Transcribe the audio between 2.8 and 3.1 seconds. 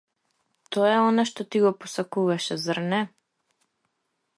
не?